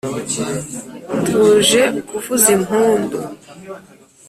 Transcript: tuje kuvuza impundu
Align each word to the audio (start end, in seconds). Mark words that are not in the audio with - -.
tuje 1.25 1.81
kuvuza 2.07 2.49
impundu 2.57 3.19